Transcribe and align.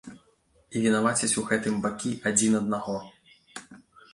І 0.77 0.81
вінавацяць 0.85 1.29
у 1.41 1.43
гэтым 1.49 1.77
бакі 1.83 2.11
адзін 2.31 2.59
аднаго. 2.61 2.97